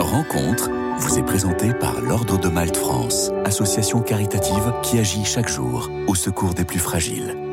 Rencontre 0.00 0.70
vous 0.98 1.18
est 1.18 1.22
présentée 1.22 1.74
par 1.74 2.00
l'Ordre 2.00 2.38
de 2.38 2.48
Malte 2.48 2.76
France, 2.76 3.30
association 3.44 4.00
caritative 4.00 4.72
qui 4.82 4.98
agit 4.98 5.24
chaque 5.24 5.48
jour 5.48 5.90
au 6.06 6.14
secours 6.14 6.54
des 6.54 6.64
plus 6.64 6.78
fragiles. 6.78 7.47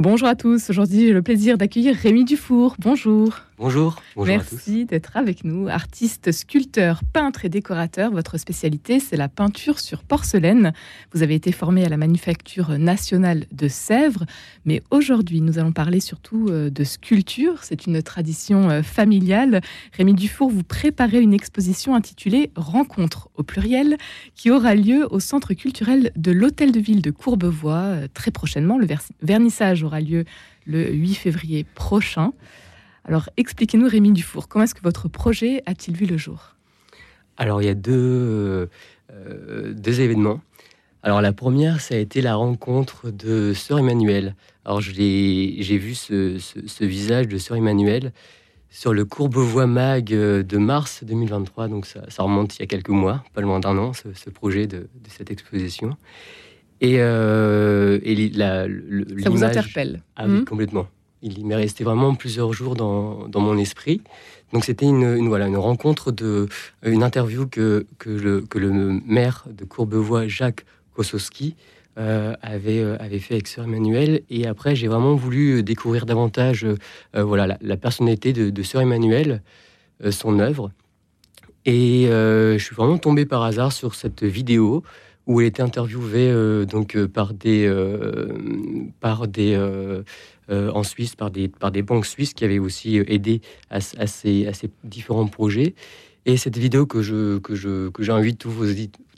Bonjour 0.00 0.28
à 0.28 0.34
tous, 0.34 0.70
aujourd'hui 0.70 1.08
j'ai 1.08 1.12
le 1.12 1.20
plaisir 1.20 1.58
d'accueillir 1.58 1.94
Rémi 1.94 2.24
Dufour. 2.24 2.74
Bonjour. 2.78 3.42
Bonjour. 3.60 4.00
Merci 4.16 4.86
d'être 4.86 5.18
avec 5.18 5.44
nous. 5.44 5.68
Artiste, 5.68 6.32
sculpteur, 6.32 7.02
peintre 7.04 7.44
et 7.44 7.50
décorateur, 7.50 8.10
votre 8.10 8.38
spécialité, 8.38 9.00
c'est 9.00 9.18
la 9.18 9.28
peinture 9.28 9.80
sur 9.80 10.02
porcelaine. 10.02 10.72
Vous 11.12 11.22
avez 11.22 11.34
été 11.34 11.52
formé 11.52 11.84
à 11.84 11.90
la 11.90 11.98
Manufacture 11.98 12.78
nationale 12.78 13.44
de 13.52 13.68
Sèvres, 13.68 14.24
mais 14.64 14.82
aujourd'hui, 14.90 15.42
nous 15.42 15.58
allons 15.58 15.72
parler 15.72 16.00
surtout 16.00 16.46
euh, 16.48 16.70
de 16.70 16.84
sculpture. 16.84 17.62
C'est 17.62 17.84
une 17.84 18.00
tradition 18.02 18.70
euh, 18.70 18.82
familiale. 18.82 19.60
Rémi 19.92 20.14
Dufour, 20.14 20.48
vous 20.48 20.64
préparez 20.64 21.20
une 21.20 21.34
exposition 21.34 21.94
intitulée 21.94 22.52
Rencontre 22.56 23.28
au 23.34 23.42
pluriel, 23.42 23.98
qui 24.34 24.50
aura 24.50 24.74
lieu 24.74 25.06
au 25.10 25.20
centre 25.20 25.52
culturel 25.52 26.12
de 26.16 26.32
l'Hôtel 26.32 26.72
de 26.72 26.80
Ville 26.80 27.02
de 27.02 27.10
Courbevoie 27.10 27.74
euh, 27.74 28.08
très 28.14 28.30
prochainement. 28.30 28.78
Le 28.78 28.86
vernissage 29.20 29.84
aura 29.90 30.00
lieu 30.00 30.24
le 30.66 30.90
8 30.90 31.14
février 31.14 31.64
prochain. 31.74 32.32
Alors 33.04 33.28
expliquez-nous 33.36 33.88
Rémi 33.88 34.12
Dufour, 34.12 34.48
comment 34.48 34.64
est-ce 34.64 34.74
que 34.74 34.82
votre 34.82 35.08
projet 35.08 35.62
a-t-il 35.66 35.96
vu 35.96 36.06
le 36.06 36.16
jour? 36.16 36.56
Alors 37.36 37.62
il 37.62 37.66
y 37.66 37.70
a 37.70 37.74
deux, 37.74 38.68
euh, 39.12 39.74
deux 39.74 40.00
événements. 40.00 40.40
Alors 41.02 41.22
la 41.22 41.32
première, 41.32 41.80
ça 41.80 41.94
a 41.94 41.98
été 41.98 42.20
la 42.20 42.34
rencontre 42.34 43.10
de 43.10 43.54
Sœur 43.54 43.78
Emmanuel. 43.78 44.34
Alors 44.66 44.82
j'ai 44.82 45.78
vu 45.78 45.94
ce, 45.94 46.84
visage 46.84 47.26
de 47.26 47.38
Sœur 47.38 47.56
Emmanuel 47.56 48.12
sur 48.68 48.92
le 48.92 49.04
Courbevoie 49.06 49.66
Mag 49.66 50.10
de 50.10 50.58
mars 50.58 51.02
2023, 51.02 51.68
donc 51.68 51.86
ça, 51.86 52.02
remonte 52.18 52.56
il 52.56 52.60
y 52.60 52.62
a 52.62 52.66
quelques 52.66 52.90
mois, 52.90 53.24
pas 53.32 53.40
loin 53.40 53.60
d'un 53.60 53.78
an, 53.78 53.92
ce, 53.94 54.30
projet 54.30 54.66
de, 54.66 54.88
cette 55.08 55.30
exposition. 55.30 55.96
Et, 56.80 56.96
euh, 56.98 57.98
la, 58.34 58.66
ça 59.22 59.30
vous 59.30 59.44
interpelle 59.44 60.02
Ah 60.16 60.24
oui, 60.26 60.40
hmm 60.40 60.44
complètement 60.44 60.86
il 61.22 61.46
m'est 61.46 61.56
resté 61.56 61.84
vraiment 61.84 62.14
plusieurs 62.14 62.52
jours 62.52 62.74
dans, 62.74 63.28
mon 63.34 63.58
esprit. 63.58 64.00
Donc 64.52 64.64
c'était 64.64 64.86
une, 64.86 65.28
voilà, 65.28 65.46
une 65.46 65.56
rencontre, 65.56 66.12
de, 66.12 66.48
une 66.82 67.02
interview 67.02 67.46
que, 67.46 67.86
que, 67.98 68.10
le, 68.10 68.40
que 68.40 68.58
le 68.58 68.72
maire 69.06 69.44
de 69.50 69.64
Courbevoie, 69.64 70.26
Jacques 70.26 70.64
Kosowski, 70.94 71.56
euh, 71.98 72.34
avait, 72.40 72.78
euh, 72.78 72.96
avait 73.00 73.18
fait 73.18 73.34
avec 73.34 73.48
Sœur 73.48 73.64
Emmanuel. 73.64 74.22
Et 74.30 74.46
après, 74.46 74.74
j'ai 74.74 74.88
vraiment 74.88 75.14
voulu 75.14 75.62
découvrir 75.62 76.06
davantage 76.06 76.64
euh, 76.64 77.22
voilà, 77.22 77.58
la, 77.60 77.76
personnalité 77.76 78.32
de, 78.32 78.50
de 78.50 78.62
Sœur 78.62 78.82
Emmanuel, 78.82 79.42
son 80.10 80.38
œuvre. 80.38 80.70
Et 81.66 82.06
je 82.06 82.58
suis 82.58 82.74
vraiment 82.74 82.96
tombé 82.96 83.26
par 83.26 83.42
hasard 83.42 83.70
sur 83.70 83.94
cette 83.94 84.24
vidéo 84.24 84.82
où 85.30 85.40
elle 85.40 85.46
était 85.46 85.62
interviewée 85.62 86.32
donc 86.66 86.98
par 87.06 87.34
des 87.34 87.70
par 89.00 89.28
des 89.28 89.56
euh, 90.50 90.68
en 90.72 90.82
Suisse 90.82 91.14
par 91.14 91.30
des, 91.30 91.46
par 91.46 91.70
des 91.70 91.82
banques 91.82 92.06
suisses 92.06 92.34
qui 92.34 92.44
avaient 92.44 92.58
aussi 92.58 92.98
euh, 92.98 93.04
aidé 93.06 93.40
à, 93.70 93.76
à, 93.76 94.06
ces, 94.08 94.48
à 94.48 94.52
ces, 94.52 94.68
différents 94.82 95.26
projets. 95.26 95.74
Et 96.26 96.36
cette 96.36 96.58
vidéo 96.58 96.86
que 96.86 97.02
je 97.02 97.38
que 97.38 97.54
je 97.54 97.88
que 97.90 98.02
j'invite 98.02 98.38
tous 98.38 98.50
vos 98.50 98.64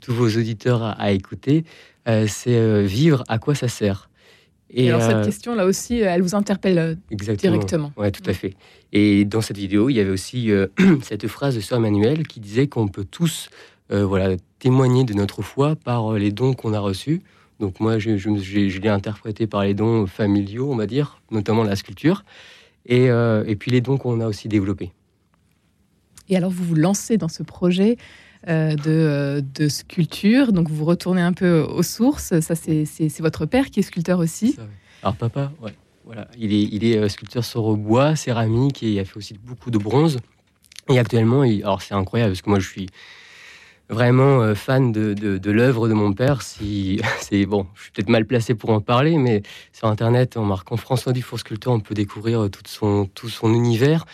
tous 0.01 0.13
vos 0.13 0.27
auditeurs 0.27 0.83
à, 0.83 1.11
écouter, 1.11 1.63
euh, 2.07 2.27
c'est 2.27 2.83
vivre 2.83 3.23
à 3.27 3.39
quoi 3.39 3.55
ça 3.55 3.67
sert? 3.67 4.11
Et, 4.69 4.89
alors 4.89 5.01
cette 5.01 5.25
question 5.25 5.55
là 5.55 5.65
aussi, 5.65 5.99
elle 5.99 6.21
vous 6.21 6.35
interpelle 6.35 6.99
directement. 7.09 7.91
Oui, 7.97 8.11
tout 8.11 8.27
à 8.29 8.33
fait. 8.33 8.53
Et 8.91 9.25
dans 9.25 9.41
cette 9.41 9.57
vidéo, 9.57 9.89
il 9.89 9.95
y 9.95 9.99
avait 9.99 10.11
aussi 10.11 10.51
cette 11.01 11.27
phrase 11.27 11.55
de 11.55 11.61
Sœur 11.61 11.79
Emmanuel 11.79 12.27
qui 12.27 12.39
disait 12.39 12.67
qu'on 12.67 12.87
peut 12.87 13.05
tous 13.05 13.49
voilà 13.89 14.35
témoigner 14.59 15.03
de 15.03 15.13
notre 15.13 15.41
foi 15.41 15.75
par 15.75 16.13
les 16.13 16.31
dons 16.31 16.53
qu'on 16.53 16.73
a 16.73 16.79
reçus. 16.79 17.21
Donc 17.59 17.79
moi, 17.79 17.99
je, 17.99 18.79
l'ai 18.79 18.89
interprété 18.89 19.47
par 19.47 19.63
les 19.63 19.73
dons 19.73 20.05
familiaux, 20.07 20.69
on 20.71 20.75
va 20.75 20.85
dire, 20.85 21.21
notamment 21.31 21.63
la 21.63 21.75
sculpture, 21.75 22.25
et, 22.85 23.09
euh, 23.09 23.43
puis 23.57 23.71
les 23.71 23.81
dons 23.81 23.97
qu'on 23.97 24.19
a 24.19 24.27
aussi 24.27 24.47
développés. 24.47 24.91
Et 26.29 26.35
alors, 26.35 26.51
vous 26.51 26.63
vous 26.63 26.75
lancez 26.75 27.17
dans 27.17 27.27
ce 27.27 27.43
projet 27.43 27.97
euh, 28.49 28.75
euh, 28.87 29.41
de, 29.41 29.67
sculpture, 29.69 30.51
donc 30.51 30.69
vous 30.69 30.83
retournez 30.85 31.21
un 31.21 31.33
peu 31.33 31.61
aux 31.61 31.83
sources. 31.83 32.39
Ça, 32.41 32.55
c'est 32.55 33.19
votre 33.19 33.45
père 33.45 33.69
qui 33.69 33.79
est 33.79 33.83
sculpteur 33.83 34.19
aussi. 34.19 34.57
Alors 35.01 35.15
papa, 35.15 35.51
ouais, 35.61 35.73
voilà, 36.05 36.27
il 36.37 36.53
est, 36.53 36.63
il 36.63 36.83
est 36.83 37.07
sculpteur 37.09 37.45
sur 37.45 37.77
bois, 37.77 38.15
céramique, 38.15 38.83
et 38.83 38.91
il 38.91 38.99
a 38.99 39.05
fait 39.05 39.17
aussi 39.17 39.35
beaucoup 39.41 39.71
de 39.71 39.77
bronze. 39.77 40.19
Et 40.89 40.99
actuellement, 40.99 41.41
alors 41.41 41.81
c'est 41.81 41.93
incroyable 41.93 42.31
parce 42.31 42.41
que 42.41 42.49
moi, 42.49 42.59
je 42.59 42.67
suis 42.67 42.87
vraiment 43.89 44.41
euh, 44.41 44.55
fan 44.55 44.91
de, 44.91 45.13
de, 45.13 45.51
l'œuvre 45.51 45.87
de 45.87 45.93
mon 45.93 46.13
père. 46.13 46.41
Si, 46.41 47.01
c'est 47.19 47.45
bon, 47.45 47.67
je 47.75 47.83
suis 47.83 47.91
peut-être 47.91 48.09
mal 48.09 48.25
placé 48.25 48.55
pour 48.55 48.69
en 48.71 48.81
parler, 48.81 49.17
mais 49.17 49.43
sur 49.71 49.87
Internet, 49.87 50.37
en 50.37 50.45
marquant 50.45 50.77
François 50.77 51.13
Dufour 51.13 51.39
sculpteur, 51.39 51.73
on 51.73 51.79
peut 51.79 51.93
découvrir 51.93 52.43
euh, 52.43 52.49
tout 52.49 52.61
son, 52.65 53.05
tout 53.13 53.29
son 53.29 53.53
univers. 53.53 54.05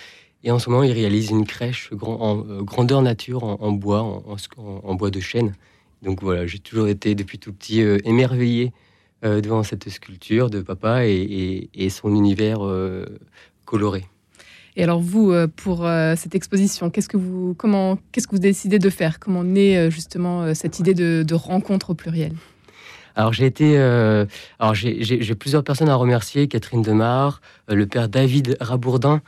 Et 0.44 0.52
en 0.52 0.60
ce 0.60 0.70
moment, 0.70 0.84
il 0.84 0.92
réalise 0.92 1.32
une 1.32 1.46
crèche 1.46 1.92
grand, 1.94 2.20
en 2.22 2.46
euh, 2.48 2.62
grandeur 2.64 3.02
nature 3.02 3.44
en, 3.44 3.72
bois, 3.72 4.24
en, 4.58 4.96
bois 4.96 5.12
de 5.12 5.20
chêne. 5.20 5.54
Donc 6.02 6.22
voilà, 6.22 6.48
j'ai 6.48 6.60
toujours 6.60 6.88
été 6.88 7.14
depuis 7.14 7.40
tout 7.40 7.52
petit 7.52 7.82
émerveillé 7.82 8.72
devant 9.22 9.64
cette 9.64 9.90
sculpture 9.90 10.50
de 10.50 10.62
papa 10.62 11.06
et, 11.06 11.90
son 11.90 12.16
univers 12.16 12.60
coloré. 13.66 14.06
Et 14.76 14.84
alors 14.84 15.00
vous, 15.00 15.32
euh, 15.32 15.48
pour 15.48 15.86
euh, 15.86 16.16
cette 16.16 16.36
exposition, 16.36 16.90
qu'est-ce 16.90 17.10
que 17.10 17.18
vous, 17.18 17.54
comment, 17.58 17.98
qu'est-ce 18.12 18.28
que 18.28 18.36
vous 18.36 18.42
décidez 18.42 18.80
de 18.80 18.90
faire? 18.90 19.20
Comment 19.20 19.44
naît 19.44 19.78
euh, 19.78 19.90
justement 19.90 20.54
cette 20.54 20.80
idée 20.80 20.94
de, 20.94 21.34
rencontre 21.34 21.92
au 21.92 21.94
pluriel? 21.94 22.34
Alors 23.16 23.34
j'ai 23.34 23.46
été, 23.46 23.78
alors 23.78 24.76
j'ai 24.76 25.36
plusieurs 25.36 25.64
personnes 25.64 25.90
à 25.90 25.96
remercier, 25.96 26.48
Catherine 26.48 26.82
Demar, 26.82 27.42
le 27.68 27.86
père 27.86 28.08
David 28.08 28.56
Rabourdin, 28.62 29.22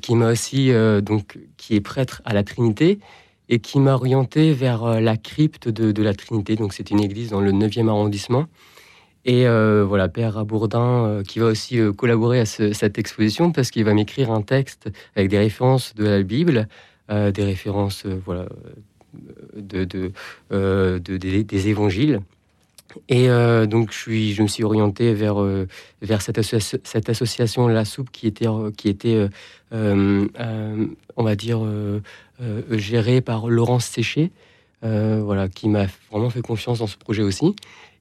qui 0.00 0.14
m'a 0.14 0.30
aussi 0.30 0.70
donc 1.02 1.38
qui 1.56 1.74
est 1.74 1.80
prêtre 1.80 2.22
à 2.24 2.34
la 2.34 2.44
Trinité 2.44 3.00
et 3.48 3.58
qui 3.58 3.80
m'a 3.80 3.94
orienté 3.94 4.52
vers 4.52 5.00
la 5.00 5.16
crypte 5.16 5.68
de, 5.68 5.90
de 5.90 6.02
la 6.02 6.14
Trinité. 6.14 6.54
Donc 6.54 6.72
c'est 6.72 6.90
une 6.90 7.00
église 7.00 7.30
dans 7.30 7.40
le 7.40 7.52
9e 7.52 7.88
arrondissement. 7.88 8.46
Et 9.24 9.46
euh, 9.46 9.84
voilà, 9.86 10.08
Père 10.08 10.34
Rabourdin, 10.34 11.06
euh, 11.06 11.22
qui 11.22 11.38
va 11.38 11.46
aussi 11.46 11.78
euh, 11.78 11.92
collaborer 11.92 12.40
à 12.40 12.46
cette 12.46 12.98
exposition 12.98 13.52
parce 13.52 13.70
qu'il 13.70 13.84
va 13.84 13.94
m'écrire 13.94 14.32
un 14.32 14.42
texte 14.42 14.90
avec 15.14 15.28
des 15.30 15.38
références 15.38 15.94
de 15.94 16.04
la 16.04 16.22
Bible, 16.22 16.68
des 17.08 17.44
références 17.44 18.06
voilà, 18.24 18.46
de, 19.54 19.84
des 20.50 21.68
évangiles. 21.68 22.20
Et 23.10 23.26
donc, 23.66 23.92
je 23.92 24.42
me 24.42 24.46
suis 24.46 24.64
orienté 24.64 25.12
vers, 25.12 25.36
vers 26.00 26.22
cette, 26.22 26.40
cette, 26.40 27.08
association 27.10 27.68
La 27.68 27.84
Soupe 27.84 28.10
qui 28.10 28.26
était, 28.26 28.46
qui 28.78 28.88
était 28.88 29.28
on 29.72 31.22
va 31.22 31.36
dire, 31.36 31.60
gérée 32.70 33.20
par 33.20 33.48
Laurence 33.48 33.84
Séché, 33.84 34.30
voilà, 34.80 35.48
qui 35.48 35.68
m'a 35.68 35.88
vraiment 36.10 36.30
fait 36.30 36.40
confiance 36.40 36.78
dans 36.78 36.86
ce 36.86 36.96
projet 36.96 37.22
aussi. 37.22 37.54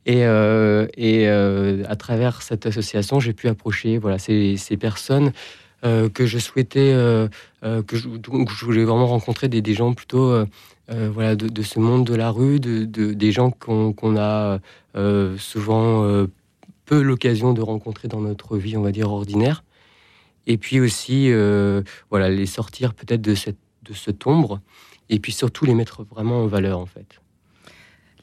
Et, 0.06 0.26
euh, 0.26 0.88
euh, 0.98 1.84
à 1.88 1.96
travers 1.96 2.42
cette 2.42 2.66
association, 2.66 3.20
j'ai 3.20 3.34
pu 3.34 3.48
approcher 3.48 3.98
voilà, 3.98 4.18
ces, 4.18 4.58
ces 4.58 4.78
personnes 4.78 5.32
euh, 5.84 6.10
que 6.10 6.26
je 6.26 6.40
souhaitais, 6.40 6.94
que 7.62 7.96
je, 7.96 8.66
voulais 8.66 8.84
vraiment 8.84 9.08
rencontrer 9.08 9.48
des, 9.48 9.74
gens 9.74 9.94
plutôt 9.94 10.34
voilà, 10.88 11.36
de, 11.36 11.62
ce 11.62 11.80
monde 11.80 12.06
de 12.06 12.16
la 12.16 12.32
rue, 12.32 12.60
de 12.60 12.86
des 12.86 13.32
gens 13.32 13.52
qu'on 13.52 14.18
a 14.18 14.60
souvent 15.38 16.26
peu 16.86 17.02
l'occasion 17.02 17.54
de 17.54 17.62
rencontrer 17.62 18.08
dans 18.08 18.22
notre 18.22 18.58
vie, 18.58 18.78
on 18.78 18.82
va 18.82 18.92
dire, 18.92 19.12
ordinaire. 19.12 19.64
Et 20.48 20.58
puis 20.58 20.80
aussi, 20.80 21.32
voilà, 22.10 22.30
les 22.30 22.48
sortir 22.48 22.96
peut-être 22.96 23.22
de 23.22 23.36
cette, 23.36 23.60
de 23.84 23.94
cette 23.94 24.26
ombre, 24.26 24.62
et 25.10 25.20
puis 25.20 25.32
surtout 25.32 25.66
les 25.66 25.76
mettre 25.76 26.04
vraiment 26.04 26.44
en 26.44 26.48
valeur, 26.48 26.80
en 26.80 26.88
fait 26.88 27.22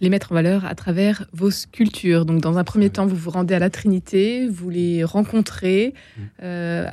les 0.01 0.09
mettre 0.09 0.33
en 0.33 0.35
valeur 0.35 0.65
à 0.65 0.75
travers 0.75 1.27
vos 1.33 1.51
sculptures. 1.51 2.25
Donc, 2.25 2.41
dans 2.41 2.59
un 2.59 2.65
premier 2.65 2.91
temps, 2.91 3.07
vous 3.07 3.17
vous 3.17 3.31
rendez 3.31 3.55
à 3.55 3.59
la 3.59 3.71
Trinité, 3.71 4.49
vous 4.49 4.71
les 4.71 5.05
rencontrez. 5.05 5.95
Mm. 6.17 6.23
Euh, 6.43 6.87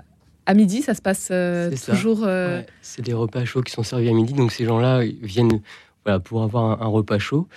à 0.46 0.54
midi, 0.54 0.82
ça 0.82 0.94
se 0.94 1.02
passe 1.02 1.30
euh, 1.32 1.72
toujours. 1.86 2.24
Euh, 2.24 2.62
c'est 2.82 3.02
des 3.02 3.14
repas 3.14 3.46
chauds 3.46 3.62
qui 3.62 3.72
sont 3.72 3.84
servis 3.84 4.10
à 4.10 4.14
midi. 4.14 4.34
Donc, 4.34 4.52
ces 4.52 4.66
gens-là 4.66 5.02
viennent 5.22 5.62
voilà, 6.04 6.20
pour 6.20 6.44
avoir 6.44 6.82
un, 6.82 6.88
repas 6.88 7.20
chaud 7.20 7.48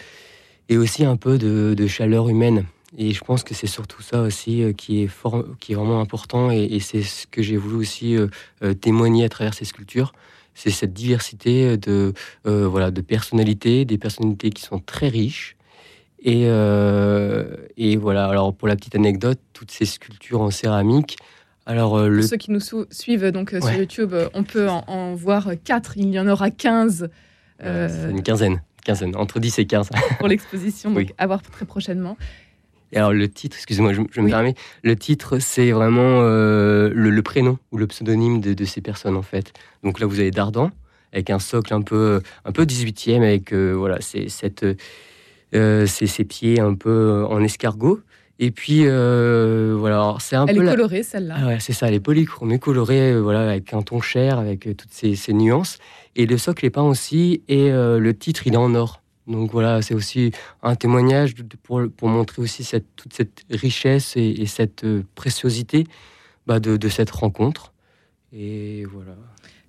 et 0.69 0.77
aussi 0.77 1.05
un 1.05 1.17
peu 1.17 1.39
de, 1.39 1.87
chaleur 1.87 2.29
humaine. 2.29 2.65
Et 2.97 3.13
je 3.13 3.23
pense 3.23 3.43
que 3.43 3.55
c'est 3.55 3.67
surtout 3.67 4.01
ça 4.01 4.23
aussi 4.23 4.75
qui, 4.77 5.03
est 5.03 5.09
fort, 5.09 5.45
qui 5.61 5.73
est 5.73 5.75
vraiment 5.75 6.01
important. 6.01 6.51
Et, 6.51 6.65
et 6.65 6.81
c'est 6.81 7.03
ce 7.03 7.27
que 7.27 7.43
j'ai 7.43 7.59
voulu 7.59 7.77
aussi 7.77 8.17
témoigner 8.81 9.25
à 9.25 9.29
travers 9.29 9.53
ces 9.53 9.67
sculptures 9.67 10.13
c'est 10.59 10.71
cette 10.71 10.93
diversité 10.93 11.77
de, 11.77 12.13
euh, 12.47 12.67
voilà, 12.67 12.91
de 12.91 13.01
personnalités, 13.01 13.85
des 13.85 13.97
personnalités 13.97 14.51
qui 14.51 14.63
sont 14.63 14.81
très 14.81 15.09
riches. 15.09 15.57
Et, 16.21 16.47
euh, 16.47 17.57
et, 17.77 17.97
voilà, 17.97 18.27
alors 18.27 18.53
pour 18.53 18.67
la 18.67 18.75
petite 18.75 18.97
anecdote, 18.97 19.39
toutes 19.53 19.71
ces 19.71 19.87
sculptures 19.87 20.41
en 20.41 20.51
céramique. 20.51 21.17
Alors, 21.65 21.97
euh, 21.97 22.09
le... 22.09 22.21
Pour 22.21 22.31
ceux 22.31 22.37
qui 22.39 22.51
nous 22.51 22.61
suivent 22.91 23.31
donc 23.31 23.51
sur 23.51 23.73
YouTube, 23.73 24.15
on 24.35 24.43
peut 24.43 24.69
en, 24.69 25.15
voir 25.15 25.51
quatre, 25.63 25.97
il 25.97 26.11
y 26.11 26.19
en 26.19 26.27
aura 26.27 26.51
15 26.51 27.09
une 27.61 28.23
quinzaine, 28.23 28.63
quinzaine, 28.85 29.17
entre 29.17 29.41
10 29.41 29.59
et 29.61 29.67
15. 29.67 29.91
pour 30.19 30.29
l'exposition, 30.29 30.93
donc 30.93 31.13
à 31.19 31.27
voir 31.27 31.43
très 31.43 31.67
prochainement. 31.67 32.17
Et 32.93 32.97
alors 32.97 33.13
le 33.13 33.29
titre, 33.29 33.57
excusez-moi, 33.57 33.93
je, 33.93 34.21
me 34.21 34.29
permets, 34.29 34.55
le 34.83 34.97
titre 34.97 35.39
c'est 35.39 35.71
vraiment 35.73 36.21
le, 36.21 37.21
prénom 37.23 37.59
ou 37.73 37.79
le 37.79 37.87
pseudonyme 37.87 38.41
de, 38.41 38.65
ces 38.65 38.81
personnes 38.81 39.17
en 39.17 39.23
fait. 39.23 39.53
Donc 39.85 40.01
là 40.01 40.07
vous 40.07 40.21
avez 40.21 40.31
Dardan 40.31 40.71
avec 41.13 41.31
un 41.31 41.39
socle 41.39 41.73
un 41.73 41.83
peu 41.83 42.21
un 42.45 42.53
peu 42.53 42.65
18e 42.65 43.23
avec 43.23 43.53
voilà 43.53 43.99
c'est 44.01 44.29
cette 44.29 44.65
ses 45.53 46.25
pieds 46.25 46.61
un 46.61 46.75
peu 46.75 47.25
en 47.29 47.43
escargot 47.43 48.01
et 48.41 48.51
puis 48.53 48.83
euh, 48.85 49.75
voilà, 49.77 50.15
c'est 50.21 50.37
un 50.37 50.47
elle 50.47 50.57
peu. 50.57 50.63
Elle 50.63 50.69
est 50.69 50.71
colorée 50.71 51.03
celle-là. 51.03 51.37
Ah 51.39 51.47
ouais, 51.47 51.59
c'est 51.61 51.73
ça, 51.73 51.89
elle 51.89 51.95
est 51.95 52.01
polychromée, 52.01 52.59
colorée, 52.59 53.13
euh, 53.13 53.19
voilà, 53.19 53.51
avec 53.51 53.75
un 53.75 53.83
ton 53.83 54.01
cher, 54.01 54.39
avec 54.39 54.67
euh, 54.67 54.75
toutes 54.75 54.93
ces, 54.93 55.33
nuances. 55.33 55.79
Et 56.15 56.25
le 56.25 56.39
socle 56.39 56.65
est 56.65 56.71
peint 56.71 56.83
aussi, 56.83 57.43
et 57.49 57.71
le 57.71 58.13
titre 58.13 58.47
il 58.47 58.55
est 58.55 58.59
en 58.59 58.75
or. 58.75 59.03
Donc 59.29 59.53
voilà, 59.53 59.83
c'est 59.83 59.95
aussi 59.95 60.33
un 60.63 60.75
témoignage 60.75 61.35
pour, 61.63 61.83
pour, 61.97 62.09
montrer 62.09 62.43
aussi 62.43 62.65
cette, 62.65 62.97
toute 62.97 63.13
cette 63.13 63.45
richesse 63.51 64.17
et, 64.17 64.47
cette 64.47 64.85
préciosité 65.15 65.87
bah, 66.47 66.61
de, 66.61 66.77
de, 66.77 66.89
cette 66.89 67.11
rencontre. 67.11 67.73
Et 68.33 68.85
voilà. 68.87 69.15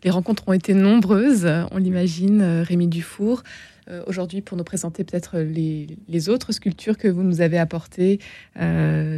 Les 0.04 0.10
rencontres 0.10 0.48
ont 0.48 0.54
été 0.54 0.74
nombreuses, 0.74 1.48
on 1.72 1.78
l'imagine, 1.78 2.42
Rémi 2.42 2.88
Dufour. 2.88 3.44
Euh, 3.90 4.04
aujourd'hui 4.06 4.42
pour 4.42 4.56
nous 4.56 4.64
présenter 4.64 5.04
peut-être 5.04 5.40
les, 5.40 6.30
autres 6.30 6.52
sculptures 6.52 6.98
que 6.98 7.08
vous 7.08 7.24
nous 7.24 7.42
avez 7.42 7.58
apportées. 7.58 8.20
Euh, 8.60 9.18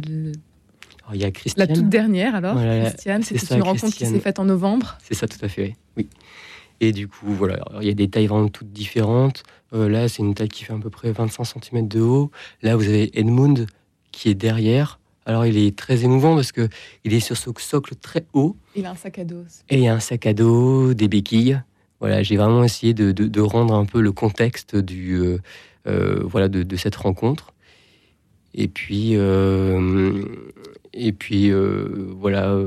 il 1.12 1.20
y 1.20 1.24
a 1.24 1.30
La 1.56 1.66
toute 1.66 1.90
dernière, 1.90 2.34
alors, 2.34 2.56
Christiane, 2.56 3.22
c'est 3.22 3.54
une 3.54 3.62
rencontre 3.62 3.94
qui 3.94 4.06
s'est 4.06 4.20
faite 4.20 4.38
en 4.38 4.46
novembre. 4.46 4.96
C'est 5.02 5.14
ça, 5.14 5.26
tout 5.28 5.44
à 5.44 5.48
fait, 5.48 5.76
oui. 5.96 6.08
Et 6.82 6.90
du 6.90 7.06
coup, 7.06 7.32
voilà, 7.32 7.64
il 7.80 7.86
y 7.86 7.90
a 7.90 7.94
des 7.94 8.08
tailles 8.08 8.26
vraiment 8.26 8.48
toutes 8.48 8.72
différentes. 8.72 9.44
Euh, 9.72 9.88
là, 9.88 10.08
c'est 10.08 10.20
une 10.20 10.34
taille 10.34 10.48
qui 10.48 10.64
fait 10.64 10.72
à 10.72 10.78
peu 10.78 10.90
près 10.90 11.12
25 11.12 11.44
cm 11.44 11.86
de 11.86 12.00
haut. 12.00 12.32
Là, 12.60 12.74
vous 12.74 12.88
avez 12.88 13.16
Edmund 13.16 13.68
qui 14.10 14.28
est 14.28 14.34
derrière. 14.34 14.98
Alors, 15.24 15.46
il 15.46 15.56
est 15.56 15.78
très 15.78 16.02
émouvant 16.02 16.34
parce 16.34 16.50
que 16.50 16.68
il 17.04 17.14
est 17.14 17.20
sur 17.20 17.36
ce 17.36 17.50
socle 17.56 17.94
très 17.94 18.24
haut. 18.32 18.56
Il 18.74 18.84
a 18.84 18.90
un 18.90 18.96
sac 18.96 19.20
à 19.20 19.24
dos. 19.24 19.44
Et 19.70 19.76
il 19.76 19.84
y 19.84 19.86
a 19.86 19.94
un 19.94 20.00
sac 20.00 20.26
à 20.26 20.34
dos, 20.34 20.92
des 20.92 21.06
béquilles 21.06 21.62
voilà, 22.00 22.24
j'ai 22.24 22.36
vraiment 22.36 22.64
essayé 22.64 22.94
de, 22.94 23.40
rendre 23.40 23.74
un 23.74 23.84
peu 23.84 24.00
le 24.00 24.10
contexte 24.10 24.74
du, 24.74 25.20
euh, 25.20 25.38
euh, 25.86 26.20
voilà, 26.24 26.48
de, 26.48 26.76
cette 26.76 26.96
rencontre. 26.96 27.54
Et 28.54 28.66
puis, 28.66 29.12
et 29.12 31.12
puis 31.12 31.52
voilà, 31.52 32.58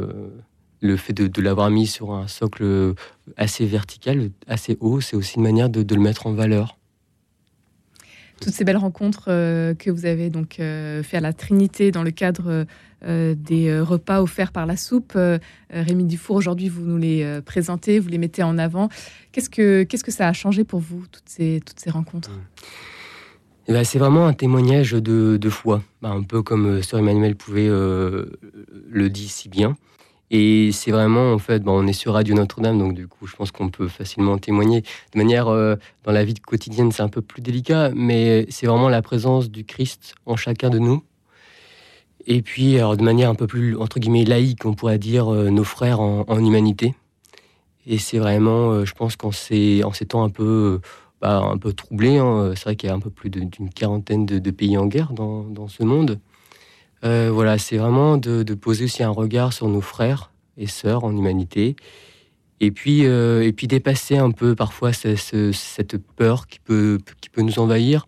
le 0.81 0.97
fait 0.97 1.13
de, 1.13 1.41
l'avoir 1.41 1.69
mis 1.69 1.87
sur 1.87 2.13
un 2.13 2.27
socle 2.27 2.93
assez 3.37 3.65
vertical, 3.65 4.29
assez 4.47 4.77
haut, 4.79 5.01
c'est 5.01 5.15
aussi 5.15 5.37
une 5.37 5.43
manière 5.43 5.69
de, 5.69 5.95
le 5.95 6.01
mettre 6.01 6.27
en 6.27 6.33
valeur 6.33 6.77
toutes 8.41 8.53
ces 8.53 8.65
belles 8.65 8.75
rencontres 8.75 9.27
que 9.27 9.89
vous 9.89 10.05
avez 10.05 10.29
donc 10.29 10.55
fait 10.55 11.13
à 11.13 11.21
la 11.21 11.31
Trinité 11.31 11.91
dans 11.91 12.03
le 12.03 12.11
cadre 12.11 12.65
euh, 13.05 13.35
des 13.37 13.67
euh, 13.67 13.83
repas 13.83 14.21
offerts 14.21 14.51
par 14.51 14.65
la 14.65 14.77
soupe. 14.77 15.13
Euh, 15.15 15.37
Rémi 15.69 16.05
Dufour, 16.05 16.37
aujourd'hui, 16.37 16.69
vous 16.69 16.81
nous 16.81 16.97
les 16.97 17.39
présentez, 17.45 17.99
vous 17.99 18.09
les 18.09 18.17
mettez 18.17 18.41
en 18.41 18.57
avant. 18.57 18.89
Qu'est-ce 19.31 19.49
que, 19.49 19.83
qu'est-ce 19.83 20.03
que 20.03 20.11
ça 20.11 20.27
a 20.27 20.33
changé 20.33 20.63
pour 20.63 20.79
vous, 20.79 21.03
toutes 21.11 21.27
ces, 21.27 21.61
toutes 21.63 21.79
ces 21.79 21.91
rencontres? 21.91 22.31
Eh 23.67 23.73
ben, 23.73 23.83
c'est 23.83 23.99
vraiment 23.99 24.27
un 24.27 24.33
témoignage 24.33 24.93
de, 24.93 25.37
de 25.37 25.49
foi, 25.49 25.83
bah, 26.01 26.09
un 26.09 26.23
peu 26.23 26.41
comme 26.41 26.81
Sœur 26.81 26.99
Emmanuel 26.99 27.35
pouvait 27.35 27.67
le 27.67 29.09
dire 29.09 29.29
si 29.29 29.49
bien. 29.49 29.75
Et 30.31 30.71
c'est 30.71 30.91
vraiment, 30.91 31.33
en 31.33 31.37
fait, 31.37 31.61
on 31.65 31.85
est 31.85 31.93
sur 31.93 32.13
Radio 32.13 32.35
Notre-Dame, 32.35 32.79
donc 32.79 32.93
du 32.93 33.07
coup, 33.07 33.27
je 33.27 33.35
pense 33.35 33.51
qu'on 33.51 33.69
peut 33.69 33.87
facilement 33.87 34.37
témoigner. 34.37 34.81
De 35.13 35.19
manière, 35.19 35.45
dans 35.45 36.11
la 36.11 36.23
vie 36.23 36.33
quotidienne, 36.33 36.91
c'est 36.91 37.03
un 37.03 37.09
peu 37.09 37.21
plus 37.21 37.41
délicat, 37.41 37.91
mais 37.95 38.47
c'est 38.49 38.65
vraiment 38.65 38.89
la 38.89 39.03
présence 39.03 39.51
du 39.51 39.65
Christ 39.65 40.15
en 40.25 40.35
chacun 40.35 40.71
de 40.71 40.79
nous, 40.79 41.03
et 42.27 42.41
puis, 42.41 42.77
alors, 42.77 42.97
de 42.97 43.03
manière 43.03 43.29
un 43.29 43.35
peu 43.35 43.47
plus, 43.47 43.77
entre 43.77 43.99
guillemets, 43.99 44.25
laïque, 44.25 44.65
on 44.65 44.73
pourrait 44.73 44.97
dire 44.97 45.31
euh, 45.31 45.49
nos 45.49 45.63
frères 45.63 45.99
en, 45.99 46.39
humanité. 46.39 46.95
Et 47.85 47.99
c'est 47.99 48.17
vraiment, 48.17 48.71
euh, 48.71 48.85
je 48.85 48.93
pense 48.93 49.15
qu'en 49.15 49.31
ces, 49.31 49.83
ces 49.93 50.05
temps 50.07 50.23
un 50.23 50.29
peu, 50.29 50.81
bah, 51.21 51.37
un 51.39 51.57
peu 51.57 51.71
troublés, 51.73 52.17
hein, 52.17 52.53
c'est 52.55 52.63
vrai 52.63 52.75
qu'il 52.75 52.89
y 52.89 52.91
a 52.91 52.95
un 52.95 52.99
peu 52.99 53.11
plus 53.11 53.29
d'une 53.29 53.69
quarantaine 53.69 54.25
de, 54.25 54.51
pays 54.51 54.77
en 54.77 54.87
guerre 54.87 55.13
dans, 55.13 55.43
dans 55.43 55.67
ce 55.67 55.83
monde. 55.83 56.19
Euh, 57.05 57.29
voilà, 57.31 57.57
c'est 57.57 57.77
vraiment 57.77 58.17
de, 58.17 58.53
poser 58.55 58.85
aussi 58.85 59.03
un 59.03 59.09
regard 59.09 59.53
sur 59.53 59.67
nos 59.67 59.81
frères 59.81 60.31
et 60.57 60.67
sœurs 60.67 61.03
en 61.03 61.15
humanité. 61.15 61.75
Et 62.61 62.71
puis, 62.71 63.01
et 63.01 63.53
puis 63.53 63.67
dépasser 63.67 64.17
un 64.17 64.31
peu 64.31 64.55
parfois 64.55 64.93
cette, 64.93 65.97
peur 66.15 66.47
qui 66.47 66.59
peut, 66.59 66.99
qui 67.19 67.29
peut 67.29 67.41
nous 67.41 67.59
envahir, 67.59 68.07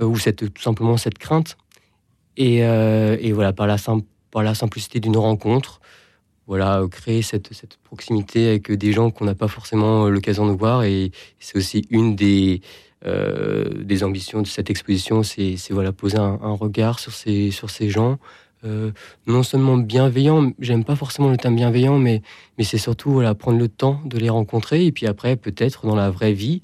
ou 0.00 0.16
cette, 0.18 0.54
tout 0.54 0.62
simplement 0.62 0.96
cette 0.96 1.18
crainte. 1.18 1.56
Euh, 2.38 3.16
et, 3.20 3.32
voilà, 3.32 3.52
par 3.52 3.66
la, 3.66 3.76
par 4.30 4.42
la 4.42 4.54
simplicité 4.54 5.00
d'une 5.00 5.16
rencontre, 5.16 5.80
voilà, 6.46 6.82
créer 6.90 7.22
cette, 7.22 7.52
cette, 7.52 7.76
proximité 7.84 8.48
avec 8.48 8.70
des 8.70 8.92
gens 8.92 9.10
qu'on 9.10 9.24
n'a 9.24 9.34
pas 9.34 9.48
forcément 9.48 10.08
l'occasion 10.08 10.46
de 10.46 10.56
voir. 10.56 10.84
Et 10.84 11.10
c'est 11.40 11.56
aussi 11.56 11.86
une 11.90 12.14
des, 12.14 12.60
euh, 13.04 13.68
des 13.84 14.04
ambitions 14.04 14.42
de 14.42 14.46
cette 14.46 14.70
exposition, 14.70 15.22
c'est 15.22 15.56
voilà, 15.70 15.92
poser 15.92 16.18
un, 16.18 16.56
regard 16.58 16.98
sur 16.98 17.12
ces, 17.12 17.50
sur 17.50 17.70
ces 17.70 17.88
gens. 17.88 18.18
Euh, 18.64 18.90
non 19.26 19.42
seulement 19.42 19.76
bienveillants, 19.76 20.52
j'aime 20.58 20.82
pas 20.82 20.96
forcément 20.96 21.30
le 21.30 21.36
terme 21.36 21.56
bienveillant, 21.56 21.98
mais, 21.98 22.22
mais 22.58 22.64
c'est 22.64 22.78
surtout 22.78 23.10
voilà, 23.10 23.34
prendre 23.34 23.58
le 23.58 23.68
temps 23.68 24.00
de 24.06 24.18
les 24.18 24.30
rencontrer 24.30 24.86
et 24.86 24.92
puis 24.92 25.06
après, 25.06 25.36
peut-être 25.36 25.86
dans 25.86 25.94
la 25.94 26.10
vraie 26.10 26.32
vie, 26.32 26.62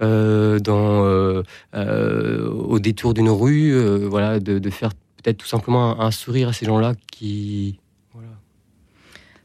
dans, 0.00 1.42
au 1.74 2.78
détour 2.78 3.14
d'une 3.14 3.30
rue, 3.30 4.06
voilà, 4.06 4.40
de, 4.40 4.58
de 4.58 4.70
faire 4.70 4.90
peut-être 5.26 5.38
tout 5.38 5.46
simplement 5.46 6.00
un, 6.00 6.10
sourire 6.10 6.48
à 6.48 6.52
ces 6.52 6.66
gens-là 6.66 6.94
qui. 7.10 7.78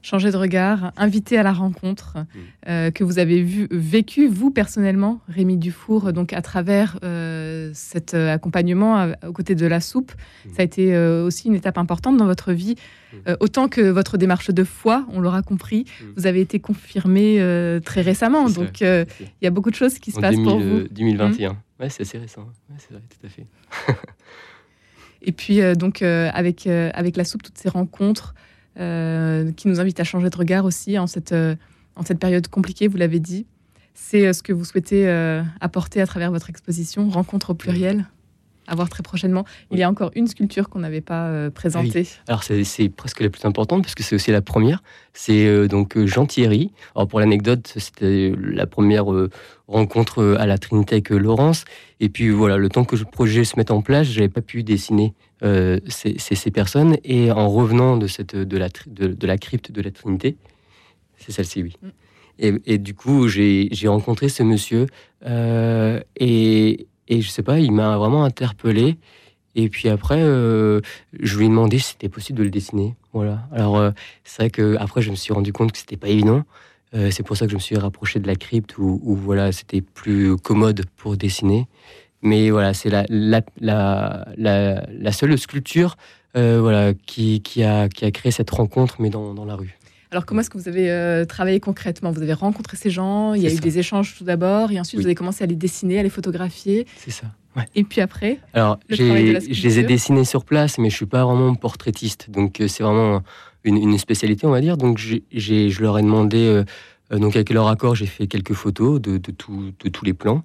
Changer 0.04 0.32
de 0.32 0.38
regard, 0.38 0.94
inviter 0.98 1.38
à 1.38 1.44
la 1.44 1.54
rencontre 1.54 2.18
mm. 2.18 2.40
euh, 2.70 2.92
que 2.92 3.04
vous 3.04 3.20
avez 3.20 3.44
vu, 3.44 3.68
vécu, 3.70 4.28
vous 4.28 4.50
personnellement, 4.50 5.22
Rémi 5.28 5.58
Dufour, 5.58 6.12
donc 6.12 6.34
à 6.34 6.42
travers 6.42 6.98
euh, 7.04 7.70
cet 7.76 8.16
euh, 8.16 8.34
accompagnement 8.34 9.12
aux 9.28 9.32
côtés 9.32 9.54
de 9.54 9.68
la 9.68 9.80
soupe. 9.80 10.12
Mm. 10.12 10.50
Ça 10.54 10.62
a 10.62 10.64
été 10.64 10.98
aussi 10.98 11.50
une 11.50 11.56
étape 11.56 11.78
importante 11.78 12.18
dans 12.18 12.26
votre 12.26 12.52
vie, 12.52 12.76
mm. 13.14 13.34
autant 13.42 13.68
que 13.68 13.82
votre 13.82 14.18
démarche 14.18 14.50
de 14.50 14.64
foi, 14.64 15.06
on 15.12 15.20
l'aura 15.20 15.44
compris. 15.44 15.86
Vous 16.16 16.26
avez 16.26 16.42
été 16.42 16.60
confirmé 16.60 17.38
très 17.86 18.02
récemment, 18.02 18.50
donc 18.50 18.82
il 18.82 19.06
y 19.42 19.48
a 19.48 19.52
beaucoup 19.52 19.70
de 19.70 19.76
choses 19.76 20.00
qui 20.00 20.12
se 20.12 20.20
passent 20.20 20.36
pour 20.44 20.60
vous. 20.60 20.88
2021, 20.90 21.58
ouais, 21.80 21.90
c'est 21.90 22.02
assez 22.02 22.18
récent, 22.18 22.48
c'est 22.78 22.92
vrai, 22.92 23.04
tout 23.08 23.26
à 23.26 23.30
fait. 23.30 23.46
Et 25.24 25.32
puis, 25.32 25.60
donc, 25.76 26.02
avec, 26.02 26.66
avec 26.66 27.18
la 27.18 27.24
soupe, 27.24 27.44
toutes 27.44 27.60
ces 27.60 27.70
rencontres 27.70 28.34
qui 28.76 29.68
nous 29.68 29.80
invitent 29.80 30.00
à 30.00 30.04
changer 30.04 30.30
de 30.30 30.38
regard 30.38 30.66
aussi 30.66 30.98
en 30.98 31.08
cette, 31.08 31.34
en 31.34 32.04
cette 32.04 32.20
période 32.20 32.48
compliquée, 32.48 32.88
vous 32.88 32.98
l'avez 32.98 33.20
dit. 33.20 33.46
C'est 33.94 34.32
ce 34.34 34.42
que 34.42 34.54
vous 34.54 34.66
souhaitez 34.66 35.10
apporter 35.60 36.02
à 36.02 36.08
travers 36.08 36.32
votre 36.32 36.50
exposition, 36.50 37.10
rencontre 37.10 37.52
au 37.52 37.54
pluriel 37.54 38.06
à 38.72 38.76
voir 38.76 38.90
très 38.90 39.04
prochainement. 39.04 39.46
Il 39.72 39.78
y 39.78 39.84
a 39.84 39.90
encore 39.90 40.12
une 40.16 40.28
sculpture 40.28 40.70
qu'on 40.70 40.80
n'avait 40.80 41.02
pas 41.02 41.50
présentée. 41.52 42.08
Alors 42.28 42.44
c'est 42.44 42.90
presque 42.90 43.22
la 43.22 43.30
plus 43.30 43.46
importante 43.46 43.84
parce 43.84 43.96
que 43.96 44.04
c'est 44.04 44.16
aussi 44.16 44.32
la 44.32 44.42
première. 44.42 44.82
C'est 45.14 45.68
donc 45.68 45.98
Jean 46.06 46.26
Thierry. 46.26 46.72
Alors 46.96 47.08
pour 47.08 47.20
l'anecdote, 47.20 47.74
c'était 47.78 48.34
la 48.40 48.66
première 48.66 49.06
rencontre 49.68 50.38
à 50.40 50.46
la 50.46 50.58
Trinité 50.58 50.96
avec 50.96 51.10
Laurence. 51.10 51.66
Et 52.00 52.10
puis 52.10 52.30
voilà, 52.30 52.58
le 52.58 52.70
temps 52.70 52.84
que 52.84 52.96
le 52.96 53.06
projet 53.06 53.44
se 53.44 53.58
mette 53.58 53.72
en 53.72 53.82
place, 53.82 54.08
j'avais 54.08 54.30
pas 54.30 54.42
pu 54.42 54.64
dessiner 54.64 55.14
euh, 55.44 55.80
ces, 55.88 56.16
ces, 56.20 56.52
personnes. 56.52 56.98
Et 57.04 57.32
en 57.32 57.50
revenant 57.50 57.98
de, 57.98 58.08
cette, 58.08 58.36
de, 58.36 58.58
la, 58.58 58.70
de, 58.88 59.28
la 59.28 59.38
crypte 59.38 59.72
de 59.72 59.82
la 59.82 59.90
Trinité, 59.90 60.38
c'est 61.18 61.32
celle-ci, 61.32 61.64
oui. 61.64 61.76
Mm. 61.82 61.88
Et, 62.40 62.54
et, 62.66 62.78
du 62.78 62.94
coup, 62.94 63.28
j'ai 63.28 63.70
rencontré 63.86 64.30
ce 64.30 64.44
monsieur 64.44 64.88
euh, 65.26 66.00
et, 66.16 66.88
et 67.08 67.22
je 67.22 67.30
sais 67.30 67.44
pas, 67.44 67.60
il 67.60 67.72
m'a 67.72 67.98
vraiment 67.98 68.24
interpellé. 68.24 68.98
Et 69.56 69.68
puis 69.68 69.90
après, 69.90 70.22
euh, 70.22 70.80
je 71.20 71.38
lui 71.38 71.46
ai 71.46 71.50
demandé 71.50 71.78
si 71.80 71.92
c'était 71.92 72.10
possible 72.10 72.40
de 72.40 72.44
le 72.44 72.50
dessiner. 72.50 72.96
Voilà. 73.12 73.48
Alors, 73.52 73.92
c'est 74.24 74.44
vrai 74.44 74.50
que 74.50 74.78
après, 74.80 75.02
je 75.02 75.12
me 75.12 75.16
suis 75.16 75.34
rendu 75.34 75.52
compte 75.52 75.74
que 75.74 75.78
c'était 75.78 75.98
pas 75.98 76.08
évident. 76.08 76.44
c'est 76.94 77.24
pour 77.24 77.36
ça 77.36 77.46
que 77.46 77.52
je 77.52 77.56
me 77.56 77.62
suis 77.62 77.78
rapproché 77.78 78.20
de 78.20 78.28
la 78.28 78.36
crypte 78.36 78.78
où, 78.78 79.00
voilà, 79.04 79.52
c'était 79.52 79.82
plus 79.82 80.38
commode 80.38 80.86
pour 80.96 81.18
dessiner. 81.18 81.68
Mais 82.22 82.50
voilà, 82.50 82.74
c'est 82.74 82.90
la, 82.90 83.42
seule 85.12 85.38
sculpture 85.38 85.98
euh, 86.38 86.62
voilà, 86.62 86.94
qui, 86.94 87.42
a, 87.64 87.90
créé 87.90 88.32
cette 88.32 88.52
rencontre, 88.52 88.96
mais 89.00 89.10
dans 89.10 89.46
la 89.46 89.56
rue. 89.56 89.78
Alors, 90.12 90.26
comment 90.26 90.42
est-ce 90.42 90.50
que 90.50 90.58
vous 90.58 90.68
avez 90.68 90.92
euh, 90.92 91.24
travaillé 91.24 91.62
concrètement? 91.62 92.12
Vous 92.12 92.22
avez 92.22 92.34
rencontré 92.34 92.76
ces 92.76 92.90
gens, 92.90 93.34
il 93.34 93.42
y 93.42 93.48
a 93.48 93.52
eu 93.52 93.56
des 93.56 93.80
échanges 93.80 94.16
tout 94.18 94.26
d'abord, 94.26 94.72
et 94.72 94.80
ensuite 94.80 95.00
vous 95.00 95.06
avez 95.06 95.16
commencé 95.16 95.42
à 95.42 95.48
les 95.48 95.56
dessiner, 95.56 96.00
à 96.00 96.04
les 96.04 96.10
photographier. 96.10 96.86
C'est 96.98 97.12
ça. 97.12 97.28
Et 97.76 97.84
puis 97.84 98.02
après 98.02 98.40
Alors, 98.54 98.78
je 98.90 99.04
les 99.04 99.80
ai 99.80 99.84
dessinés 99.84 100.26
sur 100.26 100.44
place, 100.44 100.78
mais 100.78 100.90
je 100.90 100.96
suis 100.96 101.06
pas 101.06 101.24
vraiment 101.24 101.56
portraitiste. 101.56 102.30
Donc, 102.30 102.60
euh, 102.60 102.68
c'est 102.68 102.84
vraiment 102.84 103.24
une, 103.64 103.78
une, 103.78 103.98
spécialité, 103.98 104.46
on 104.46 104.52
va 104.52 104.60
dire. 104.60 104.76
Donc, 104.76 104.98
je 104.98 105.82
leur 105.82 105.98
ai 105.98 106.02
demandé 106.02 106.64
donc 107.10 107.36
avec 107.36 107.50
leur 107.50 107.68
accord, 107.68 107.96
j'ai 107.96 108.06
fait 108.06 108.28
quelques 108.28 108.54
photos 108.54 109.02
de, 109.02 109.18
de, 109.18 109.32
de 109.32 109.90
tous 109.90 110.06
les 110.06 110.14
plans. 110.14 110.44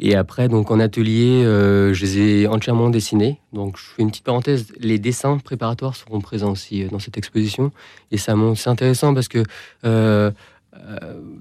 Et 0.00 0.14
après, 0.14 0.48
donc 0.48 0.70
en 0.70 0.78
atelier, 0.78 1.42
euh, 1.44 1.92
je 1.92 2.04
les 2.04 2.18
ai 2.18 2.46
entièrement 2.46 2.88
dessinés. 2.88 3.40
Donc 3.52 3.76
je 3.76 3.82
fais 3.82 4.02
une 4.02 4.10
petite 4.10 4.24
parenthèse, 4.24 4.72
les 4.78 5.00
dessins 5.00 5.38
préparatoires 5.38 5.96
seront 5.96 6.20
présents 6.20 6.52
aussi 6.52 6.84
euh, 6.84 6.88
dans 6.88 7.00
cette 7.00 7.18
exposition. 7.18 7.72
Et 8.12 8.16
ça 8.16 8.34
c'est 8.54 8.70
intéressant 8.70 9.12
parce 9.12 9.26
que 9.26 9.42
euh, 9.84 10.30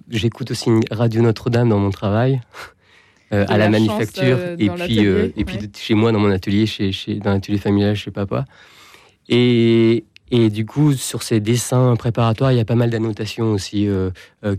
j'écoute 0.10 0.50
aussi 0.50 0.70
une 0.70 0.82
Radio 0.90 1.22
Notre-Dame 1.22 1.70
dans 1.70 1.78
mon 1.78 1.92
travail. 1.92 2.42
à 3.30 3.58
la, 3.58 3.68
manufacture 3.68 4.38
et 4.58 4.70
puis 4.70 5.00
et 5.00 5.44
puis 5.44 5.60
chez 5.76 5.96
moi 5.96 6.14
dans 6.14 6.20
mon 6.20 6.32
atelier 6.32 6.66
chez, 6.66 6.94
chez 6.94 7.16
dans 7.16 7.34
l'atelier 7.34 7.58
familial 7.58 7.94
chez 7.94 8.10
papa 8.10 8.46
et, 9.28 10.06
et 10.32 10.50
du 10.50 10.66
coup 10.66 10.94
sur 10.94 11.24
ces 11.24 11.42
dessins 11.42 11.98
préparatoires 11.98 12.54
il 12.54 12.58
y 12.58 12.62
a 12.62 12.64
pas 12.64 12.76
mal 12.76 12.90
d'annotations 12.90 13.52
aussi 13.52 13.86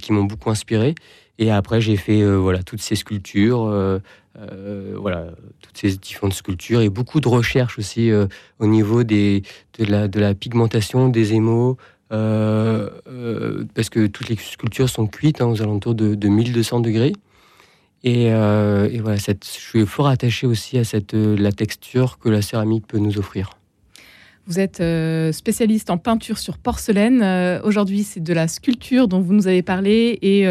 qui 0.02 0.12
m'ont 0.12 0.24
beaucoup 0.24 0.50
inspiré 0.50 0.94
et 1.38 1.50
après, 1.50 1.80
j'ai 1.80 1.96
fait 1.96 2.20
euh, 2.20 2.36
voilà, 2.36 2.62
toutes 2.64 2.82
ces 2.82 2.96
sculptures, 2.96 3.64
euh, 3.64 4.00
euh, 4.38 4.96
voilà, 4.98 5.28
toutes 5.62 5.76
ces 5.76 5.96
différentes 5.96 6.34
sculptures 6.34 6.80
et 6.80 6.88
beaucoup 6.88 7.20
de 7.20 7.28
recherches 7.28 7.78
aussi 7.78 8.10
au 8.58 8.66
niveau 8.66 9.04
de, 9.04 9.40
la, 9.78 10.34
pigmentation 10.34 11.08
des 11.08 11.34
émaux. 11.34 11.76
parce 12.10 13.90
que 13.90 14.06
toutes 14.08 14.28
les 14.28 14.36
sculptures 14.36 14.88
sont 14.88 15.06
cuites 15.06 15.40
hein, 15.40 15.46
aux 15.46 15.62
alentours 15.62 15.94
de, 15.94 16.14
de 16.14 16.28
1200 16.28 16.80
degrés. 16.80 17.12
Et, 18.02 18.30
voilà, 18.30 19.16
je 19.16 19.34
suis 19.42 19.86
fort 19.86 20.08
attaché 20.08 20.46
aussi 20.46 20.76
à 20.78 20.84
cette, 20.84 21.14
la 21.14 21.52
texture 21.52 22.18
que 22.18 22.28
la 22.28 22.42
céramique 22.42 22.86
peut 22.86 22.98
nous 22.98 23.18
offrir. 23.18 23.50
Vous 24.48 24.58
êtes 24.58 24.82
spécialiste 25.34 25.90
en 25.90 25.98
peinture 25.98 26.38
sur 26.38 26.58
porcelaine. 26.58 27.22
Aujourd'hui, 27.64 28.02
c'est 28.02 28.20
de 28.20 28.32
la 28.32 28.48
sculpture 28.48 29.06
dont 29.06 29.20
vous 29.20 29.34
nous 29.34 29.46
avez 29.46 29.62
parlé 29.62 30.18
et 30.22 30.46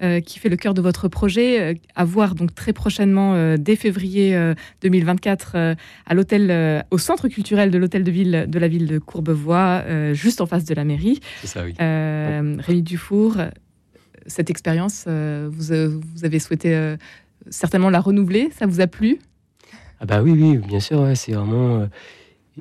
euh, 0.00 0.20
qui 0.20 0.38
fait 0.38 0.48
le 0.48 0.54
cœur 0.54 0.74
de 0.74 0.80
votre 0.80 1.08
projet, 1.08 1.60
euh, 1.60 1.74
à 1.96 2.04
voir 2.04 2.36
donc 2.36 2.54
très 2.54 2.72
prochainement, 2.72 3.34
euh, 3.34 3.56
dès 3.58 3.74
février 3.74 4.38
2024, 4.82 5.56
à 6.06 6.14
l'hôtel, 6.14 6.84
au 6.92 6.98
centre 6.98 7.26
culturel 7.26 7.72
de 7.72 7.78
l'hôtel 7.78 8.04
de 8.04 8.10
ville 8.12 8.46
de 8.48 8.58
la 8.60 8.68
ville 8.68 8.86
de 8.86 9.00
Courbevoie, 9.00 9.82
juste 10.12 10.40
en 10.40 10.46
face 10.46 10.64
de 10.64 10.74
la 10.74 10.84
mairie. 10.84 11.18
C'est 11.40 11.48
ça, 11.48 11.64
oui. 11.64 11.74
Rémi 11.80 12.82
Dufour, 12.82 13.38
cette 14.26 14.50
expérience, 14.50 15.06
vous, 15.08 15.90
vous, 15.90 16.24
avez 16.24 16.38
souhaité 16.38 16.94
certainement 17.50 17.90
la 17.90 18.00
renouveler. 18.00 18.50
Ça 18.56 18.66
vous 18.66 18.80
a 18.80 18.86
plu? 18.86 19.18
Ah 20.00 20.06
bah 20.06 20.22
oui, 20.22 20.30
oui, 20.30 20.58
bien 20.58 20.80
sûr. 20.80 21.10
c'est 21.16 21.32
vraiment 21.32 21.88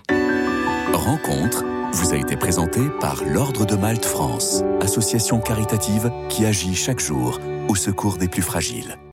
Rencontre 0.93 1.65
vous 1.91 2.13
a 2.13 2.17
été 2.17 2.37
présentée 2.37 2.87
par 3.01 3.25
l'Ordre 3.25 3.65
de 3.65 3.75
Malte 3.75 4.05
France, 4.05 4.63
association 4.81 5.39
caritative 5.39 6.11
qui 6.29 6.45
agit 6.45 6.73
chaque 6.73 6.99
jour 6.99 7.39
au 7.67 7.75
secours 7.75 8.17
des 8.17 8.27
plus 8.27 8.41
fragiles. 8.41 8.97